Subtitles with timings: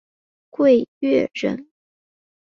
[0.49, 1.69] 桂萼人。